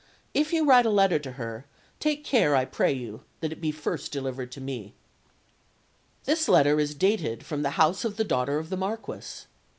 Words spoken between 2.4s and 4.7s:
I pray you, that it be first delivered to